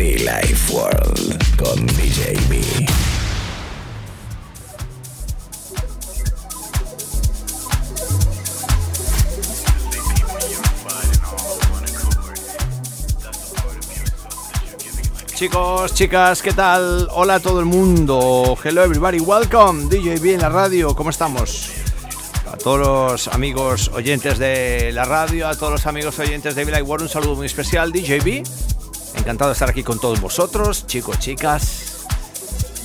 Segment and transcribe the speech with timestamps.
[0.00, 2.86] Be Life World con DJ B.
[15.34, 17.06] Chicos, chicas, ¿qué tal?
[17.12, 18.56] Hola a todo el mundo.
[18.64, 19.84] Hello everybody, welcome.
[19.90, 21.72] DJB en la radio, ¿cómo estamos?
[22.50, 26.82] A todos los amigos oyentes de la radio, a todos los amigos oyentes de Villa
[26.82, 28.69] World, un saludo muy especial, DJB.
[29.20, 32.06] Encantado de estar aquí con todos vosotros, chicos, chicas.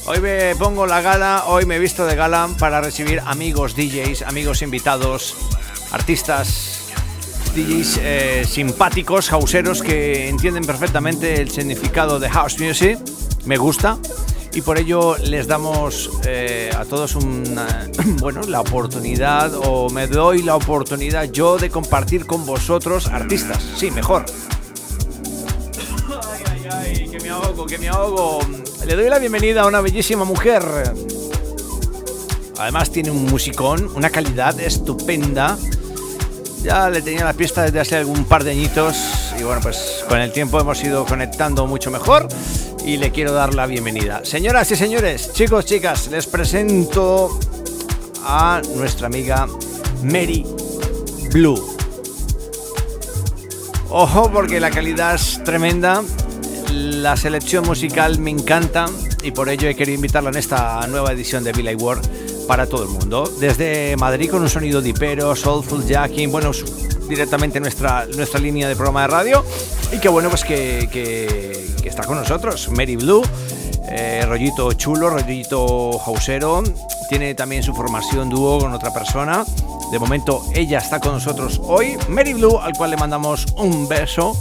[0.05, 4.23] Hoy me pongo la gala, hoy me he visto de gala para recibir amigos DJs,
[4.23, 5.33] amigos invitados,
[5.91, 6.91] artistas,
[7.55, 12.99] DJs eh, simpáticos, houseeros que entienden perfectamente el significado de house music.
[13.45, 13.97] Me gusta
[14.53, 20.43] y por ello les damos eh, a todos una, bueno, la oportunidad o me doy
[20.43, 23.63] la oportunidad yo de compartir con vosotros artistas.
[23.77, 24.25] Sí, mejor.
[27.67, 28.39] Que me ahogo.
[28.85, 30.63] Le doy la bienvenida a una bellísima mujer.
[32.59, 35.57] Además tiene un musicón, una calidad estupenda.
[36.61, 38.95] Ya le tenía la pista desde hace algún par de añitos
[39.39, 42.27] y bueno, pues con el tiempo hemos ido conectando mucho mejor
[42.85, 44.23] y le quiero dar la bienvenida.
[44.23, 47.39] Señoras y señores, chicos, chicas, les presento
[48.23, 49.47] a nuestra amiga
[50.03, 50.45] Mary
[51.31, 51.75] Blue.
[53.89, 56.03] Ojo porque la calidad es tremenda,
[56.75, 58.87] la selección musical me encanta
[59.23, 62.83] y por ello he querido invitarla en esta nueva edición de Villa World para todo
[62.83, 63.31] el mundo.
[63.39, 66.51] Desde Madrid con un sonido dipero, soulful jacking, bueno,
[67.07, 69.45] directamente nuestra, nuestra línea de programa de radio.
[69.91, 73.23] Y que bueno, pues que, que, que está con nosotros, Mary Blue,
[73.87, 76.63] eh, rollito chulo, rollito hausero.
[77.07, 79.45] Tiene también su formación dúo con otra persona.
[79.91, 84.35] De momento ella está con nosotros hoy, Mary Blue, al cual le mandamos un beso.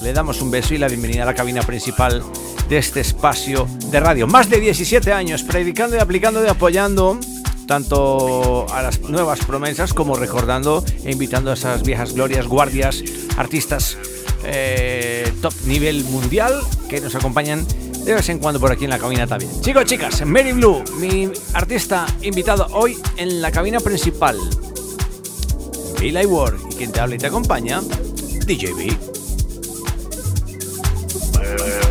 [0.00, 2.22] Le damos un beso y la bienvenida a la cabina principal
[2.68, 4.28] de este espacio de radio.
[4.28, 7.18] Más de 17 años predicando y aplicando y apoyando
[7.66, 13.02] tanto a las nuevas promesas como recordando e invitando a esas viejas glorias, guardias,
[13.36, 13.98] artistas
[14.44, 16.54] eh, top nivel mundial
[16.88, 17.66] que nos acompañan
[18.04, 19.50] de vez en cuando por aquí en la cabina también.
[19.62, 24.38] Chicos, chicas, Mary Blue, mi artista invitado hoy en la cabina principal.
[26.00, 27.80] Billy Ward y quien te habla y te acompaña,
[28.46, 29.17] DJ
[31.56, 31.87] Yeah.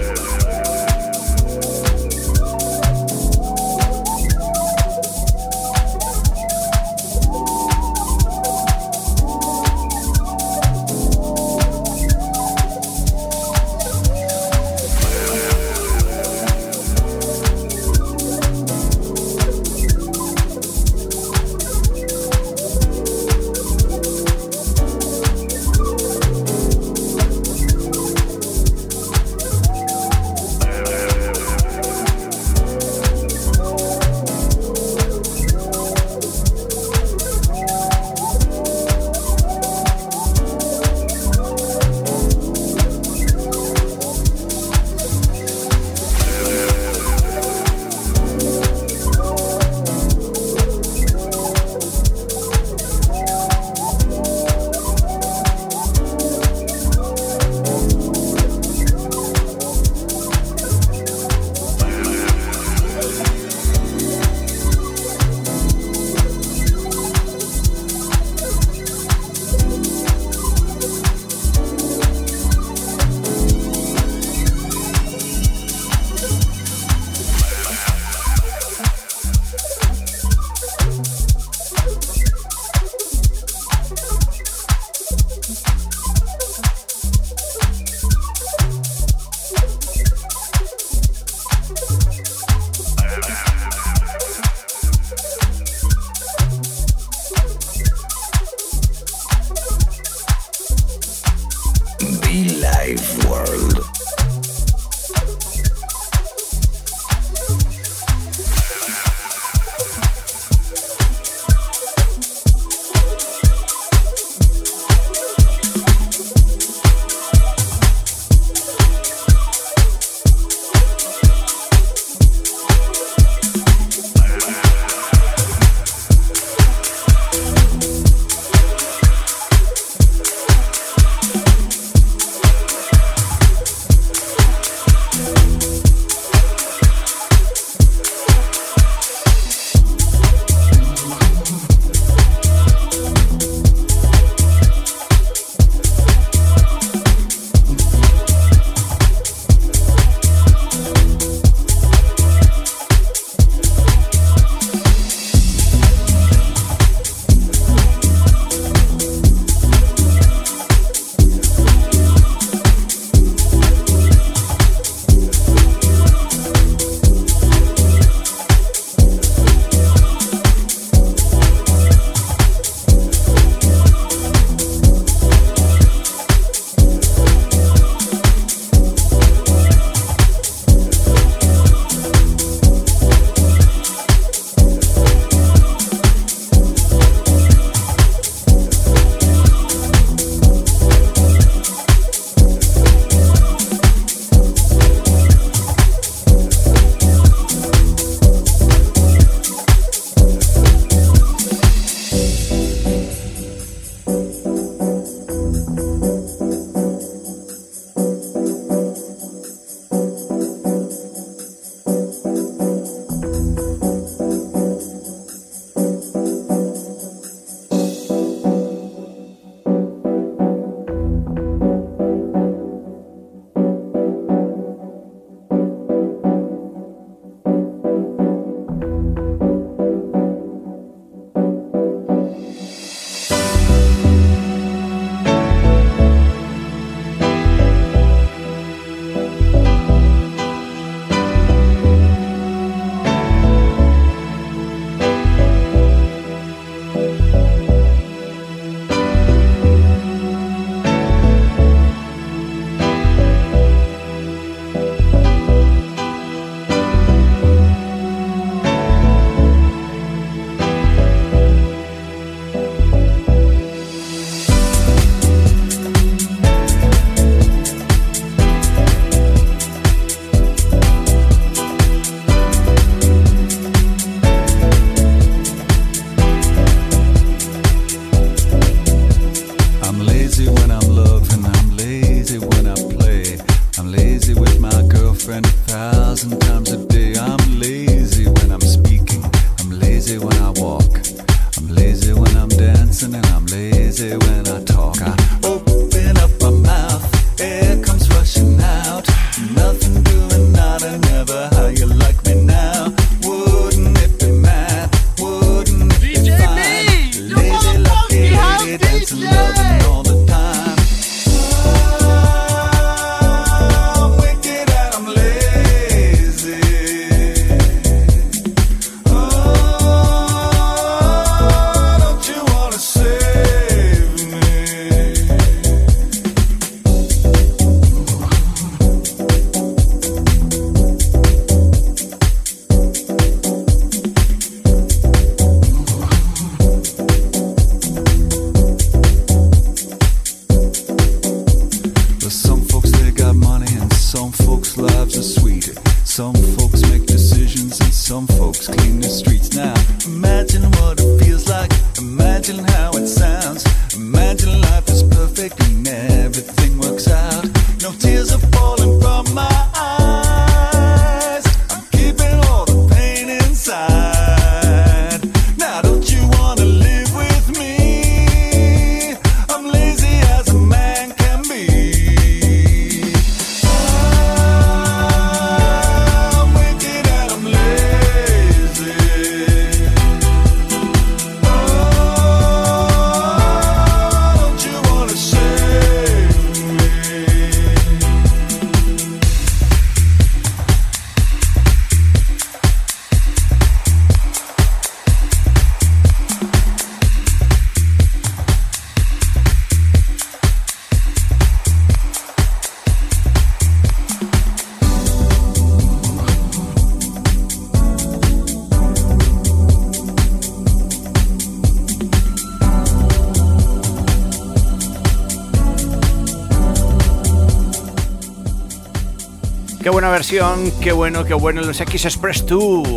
[420.10, 422.88] Versión, qué bueno, qué bueno, los X Express 2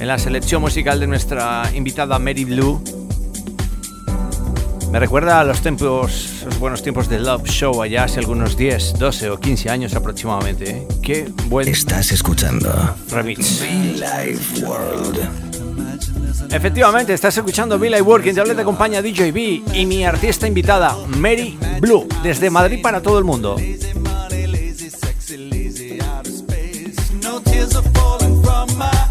[0.00, 2.82] en la selección musical de nuestra invitada Mary Blue.
[4.90, 8.98] Me recuerda a los tiempos, los buenos tiempos de Love Show allá hace algunos 10,
[8.98, 10.70] 12 o 15 años aproximadamente.
[10.70, 10.88] ¿eh?
[11.02, 11.68] Qué buen.
[11.68, 13.60] Estás escuchando remix.
[13.62, 15.28] Life World.
[16.50, 20.46] Efectivamente, estás escuchando Be Live World, quien te habla te acompaña DJB y mi artista
[20.46, 23.56] invitada Mary Blue desde Madrid para todo el mundo.
[28.76, 29.03] my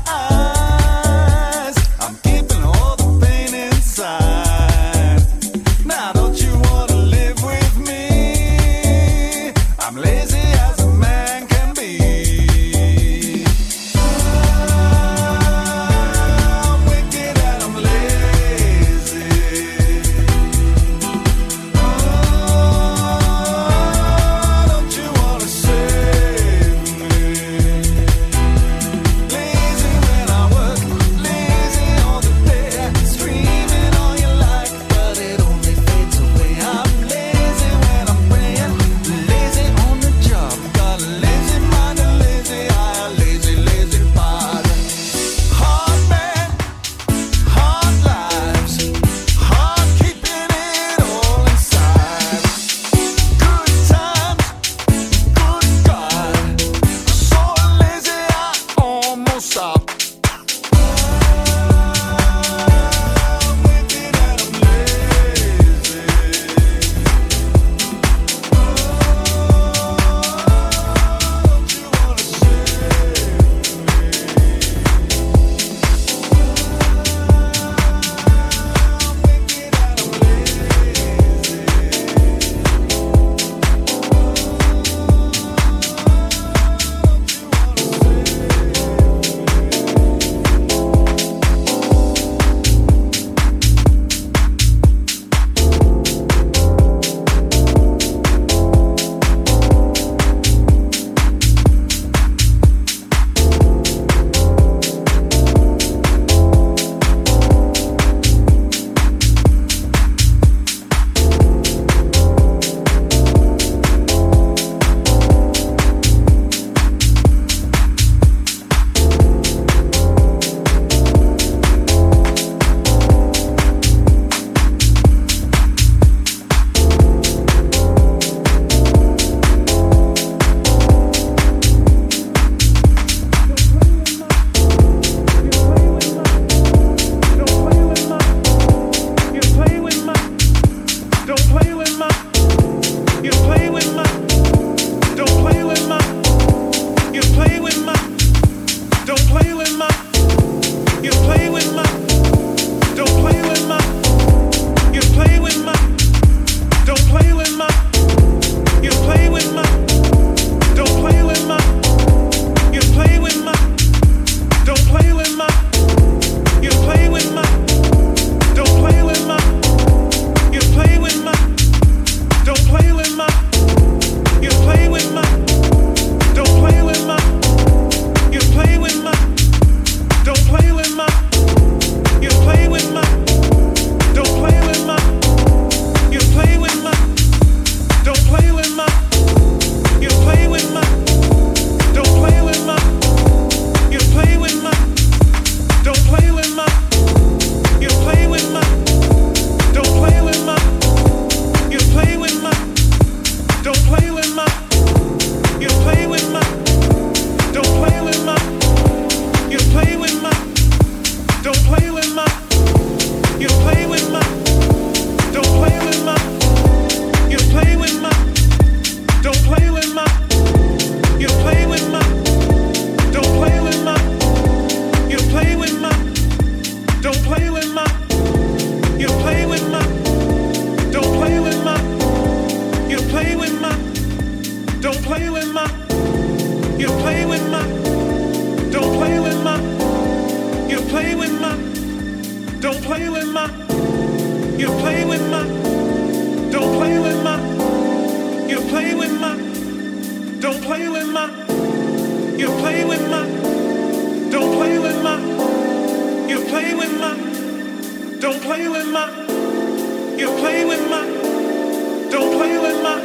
[262.53, 263.01] play with my,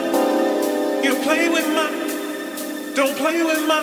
[1.02, 1.88] you play with my,
[2.95, 3.83] don't play with my,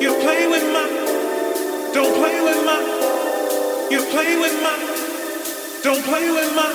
[0.00, 0.88] you play with my,
[1.92, 2.80] don't play with my,
[3.90, 4.76] you play with my,
[5.82, 6.70] don't play with my,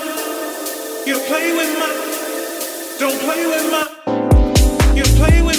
[1.06, 1.92] you play with my,
[3.00, 5.51] don't play with my, you play with.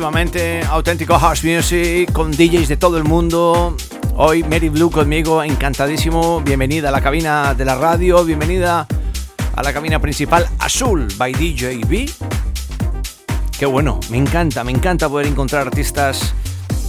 [0.00, 3.76] Efectivamente, auténtico house music con DJs de todo el mundo.
[4.16, 6.40] Hoy Mary Blue conmigo, encantadísimo.
[6.40, 8.86] Bienvenida a la cabina de la radio, bienvenida
[9.54, 12.10] a la cabina principal Azul by DJ B.
[13.58, 16.32] Qué bueno, me encanta, me encanta poder encontrar artistas,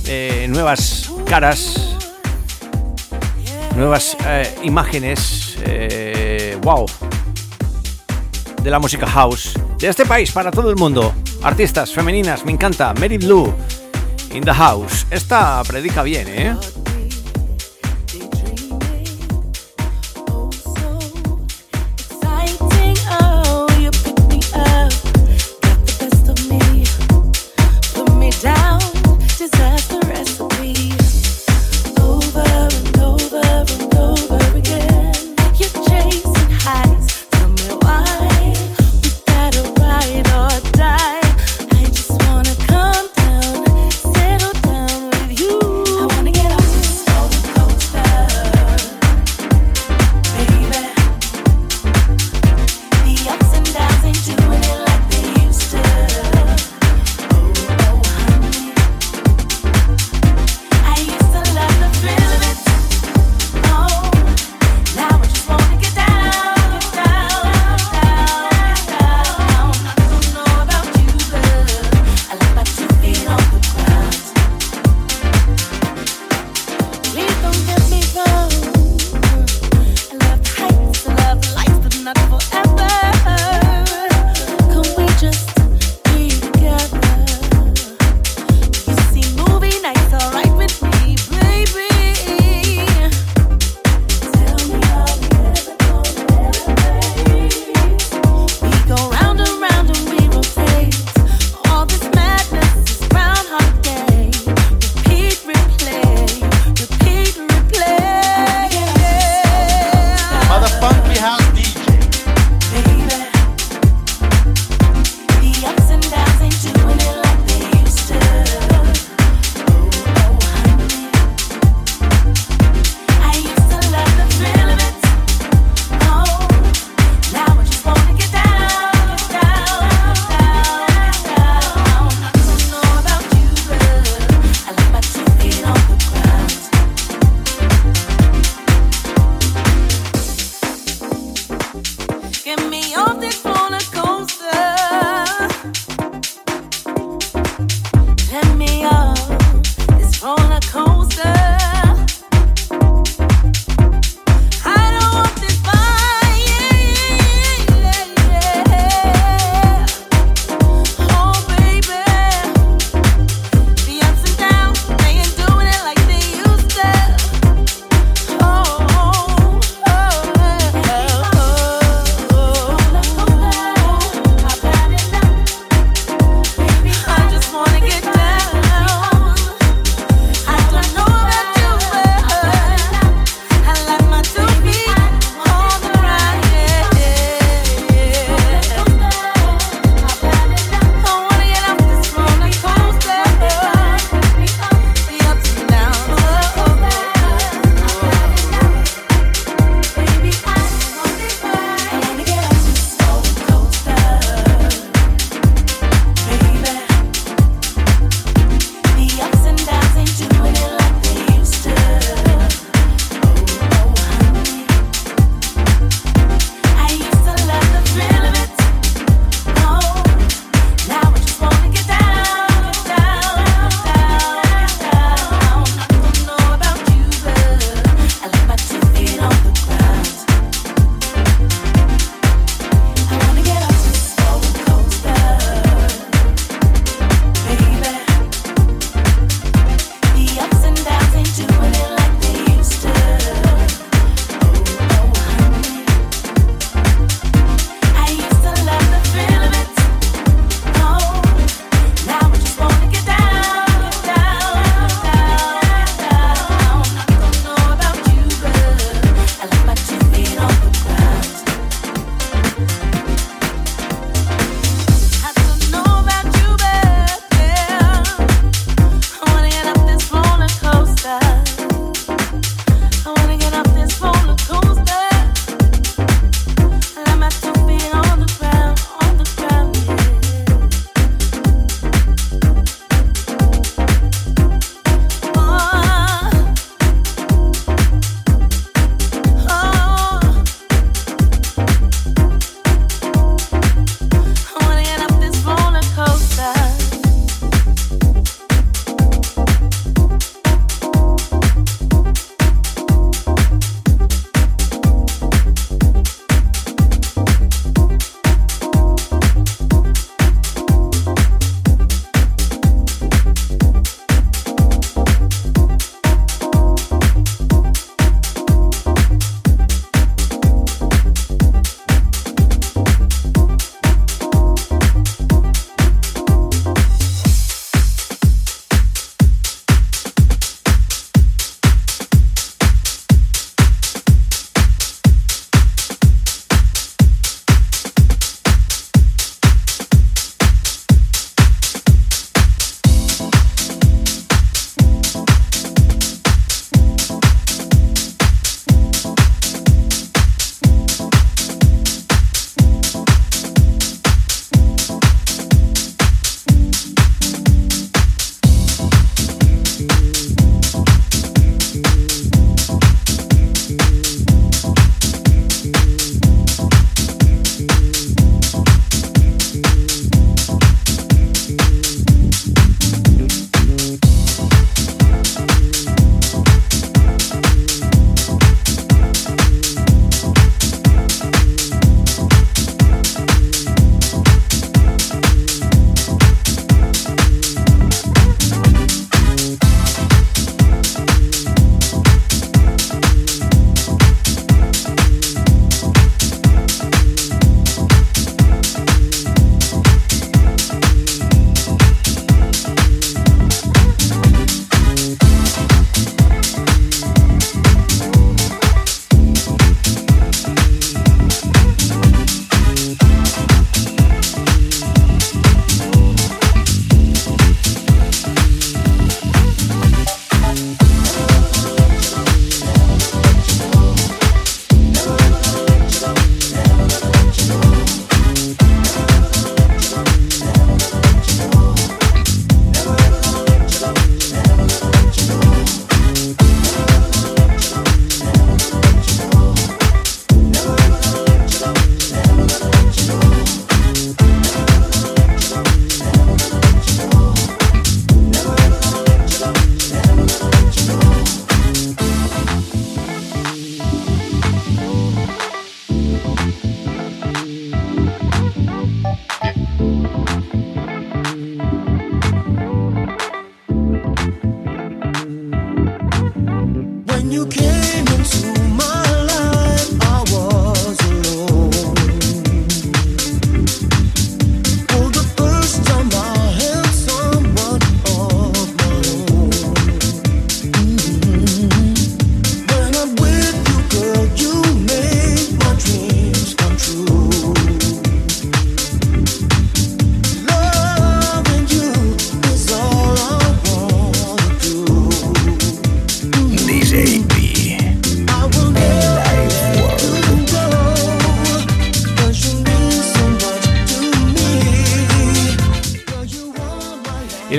[0.06, 1.98] eh, nuevas caras,
[3.76, 5.58] nuevas eh, imágenes.
[5.66, 6.86] Eh, wow,
[8.64, 11.14] de la música house de este país para todo el mundo.
[11.44, 12.94] Artistas femeninas, me encanta.
[13.00, 13.52] Mary Blue,
[14.32, 15.08] in the house.
[15.10, 16.56] Esta predica bien, ¿eh?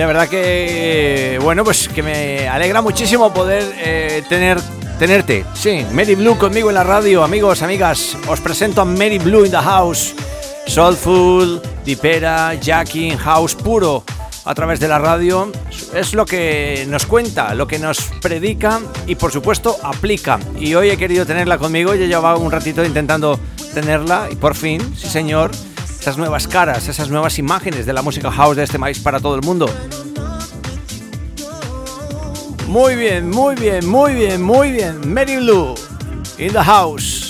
[0.02, 4.58] La verdad que, bueno, pues que me alegra muchísimo poder eh, tener,
[4.98, 5.44] tenerte.
[5.54, 7.22] Sí, Mary Blue conmigo en la radio.
[7.22, 10.12] Amigos, amigas, os presento a Mary Blue in the house.
[10.66, 14.02] Soulful, dipera, jacking, house puro
[14.44, 15.52] a través de la radio.
[15.94, 20.40] Es lo que nos cuenta, lo que nos predica y por supuesto aplica.
[20.58, 23.38] Y hoy he querido tenerla conmigo, ya llevaba un ratito intentando
[23.72, 25.52] tenerla y por fin, sí señor,
[26.02, 29.36] esas nuevas caras, esas nuevas imágenes de la música house de este maíz para todo
[29.36, 29.72] el mundo.
[32.66, 35.14] Muy bien, muy bien, muy bien, muy bien.
[35.14, 35.76] Mary Lou
[36.38, 37.21] in the house.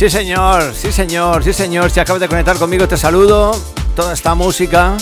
[0.00, 1.90] Sí, señor, sí, señor, sí, señor.
[1.90, 3.52] Si acabas de conectar conmigo, te saludo.
[3.94, 4.96] Toda esta música,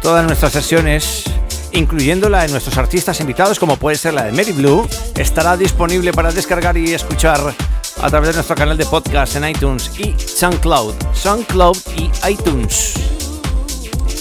[0.00, 1.24] todas nuestras sesiones,
[1.72, 6.32] incluyéndola en nuestros artistas invitados, como puede ser la de Mary Blue, estará disponible para
[6.32, 7.54] descargar y escuchar
[8.00, 10.94] a través de nuestro canal de podcast en iTunes y SoundCloud.
[11.12, 12.94] SoundCloud y iTunes.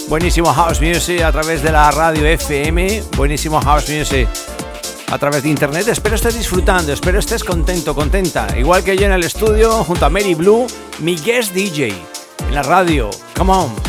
[0.09, 3.03] Buenísimo House Music a través de la radio FM.
[3.15, 4.27] Buenísimo House Music
[5.11, 5.87] a través de internet.
[5.87, 8.47] Espero estés disfrutando, espero estés contento, contenta.
[8.57, 10.67] Igual que yo en el estudio, junto a Mary Blue,
[10.99, 11.93] mi guest DJ
[12.47, 13.09] en la radio.
[13.35, 13.86] Come on.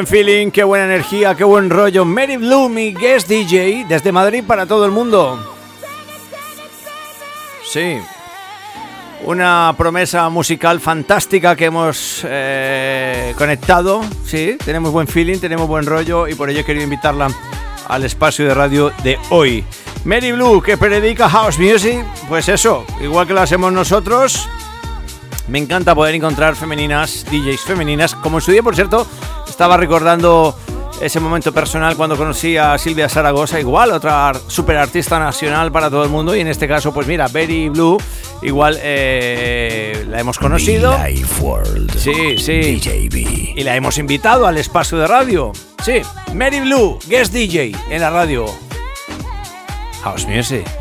[0.00, 2.06] Buen feeling, qué buena energía, qué buen rollo.
[2.06, 5.38] Mary Blue, mi guest DJ, desde Madrid para todo el mundo.
[7.70, 7.98] Sí,
[9.26, 14.00] una promesa musical fantástica que hemos eh, conectado.
[14.24, 17.28] Sí, tenemos buen feeling, tenemos buen rollo y por ello he querido invitarla
[17.86, 19.62] al espacio de radio de hoy.
[20.04, 24.48] Mary Blue, que predica house music, pues eso, igual que lo hacemos nosotros.
[25.48, 29.06] Me encanta poder encontrar femeninas, DJs femeninas, como en su día, por cierto,
[29.60, 30.56] estaba recordando
[31.02, 36.02] ese momento personal cuando conocí a Silvia Zaragoza, igual otra super artista nacional para todo
[36.02, 37.98] el mundo y en este caso pues mira, Berry Blue,
[38.40, 40.96] igual eh, la hemos conocido.
[41.40, 42.80] World, sí, sí.
[43.54, 45.52] Y la hemos invitado al espacio de radio.
[45.84, 46.00] Sí,
[46.32, 48.46] Mary Blue, guest DJ en la radio.
[50.02, 50.79] House Music.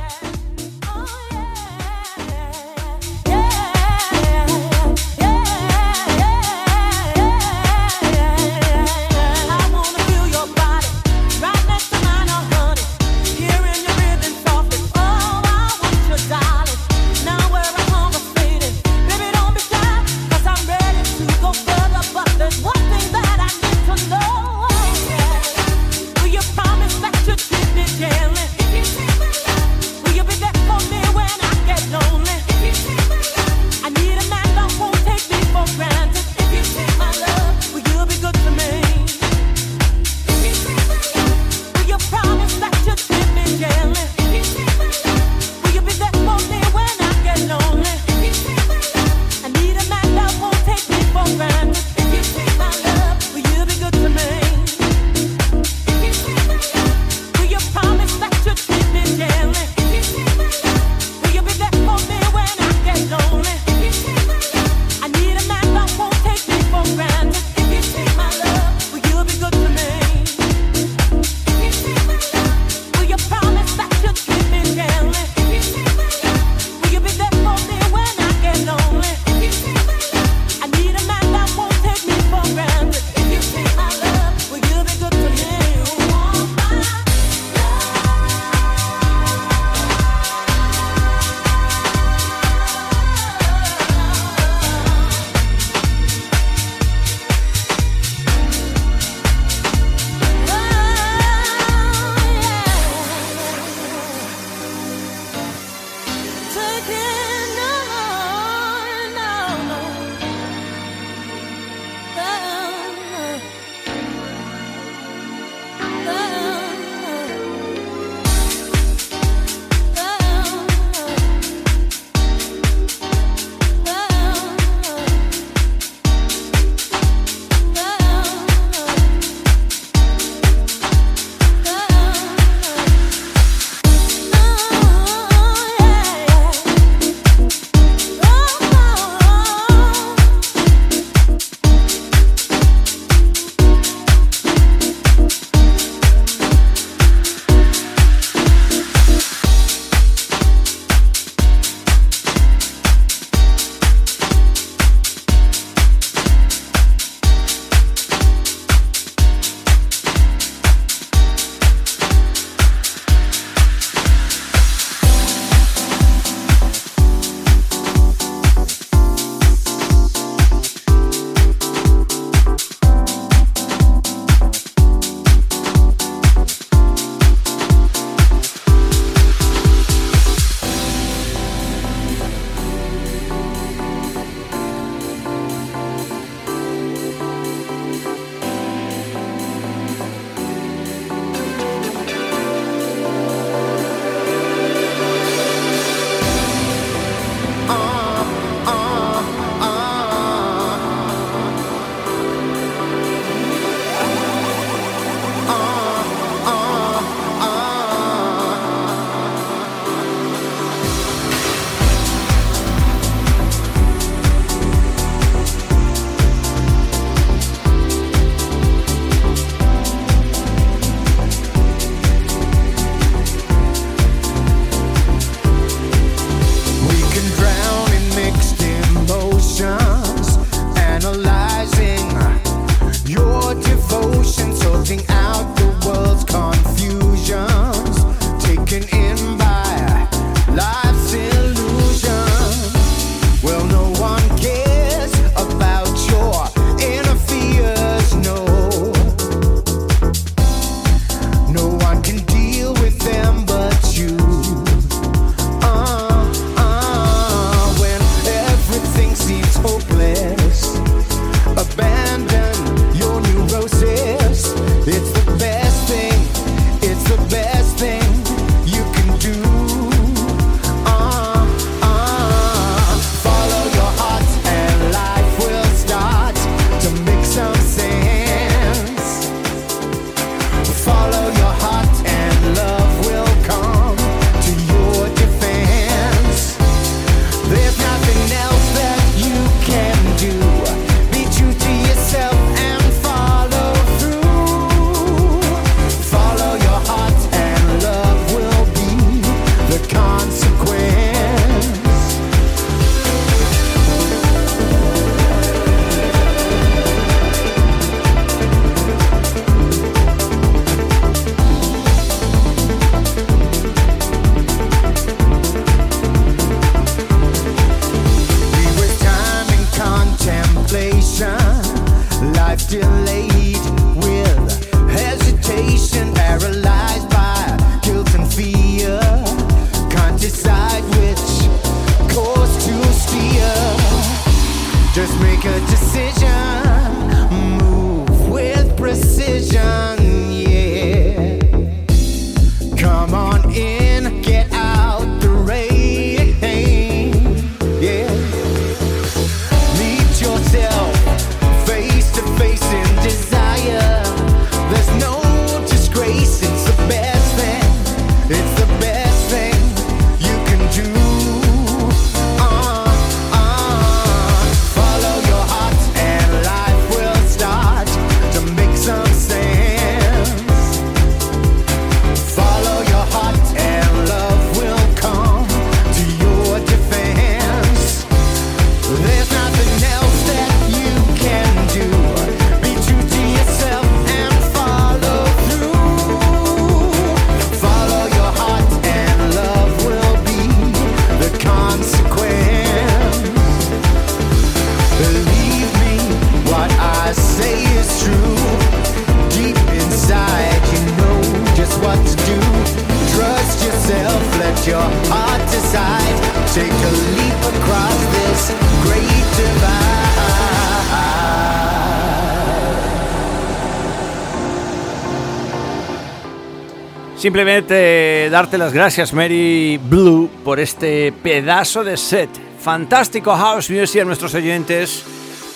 [417.30, 422.27] Simplemente darte las gracias, Mary Blue, por este pedazo de set.
[422.59, 425.03] Fantástico house music a nuestros oyentes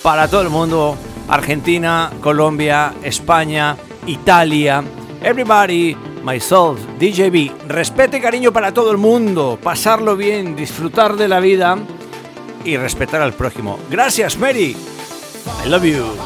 [0.04, 0.96] para todo el mundo.
[1.28, 4.84] Argentina, Colombia, España, Italia.
[5.24, 7.68] Everybody, myself, DJB.
[7.68, 9.58] Respeto y cariño para todo el mundo.
[9.60, 11.76] Pasarlo bien, disfrutar de la vida
[12.64, 13.80] y respetar al prójimo.
[13.90, 14.78] Gracias, Mary.
[15.66, 16.23] I love you.